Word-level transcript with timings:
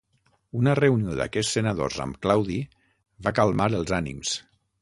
Una 0.59 0.71
reunió 0.79 1.17
d'aquests 1.19 1.51
senadors 1.59 1.99
amb 2.07 2.19
Claudi 2.25 2.59
va 3.29 3.37
calmar 3.41 3.73
els 3.83 3.99
ànims. 4.03 4.35